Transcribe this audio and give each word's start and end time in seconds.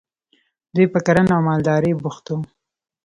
دوی 0.75 0.87
په 0.93 0.99
کرنه 1.05 1.31
او 1.35 1.45
مالدارۍ 1.47 1.91
بوخت 2.01 2.25
وو. 2.29 2.37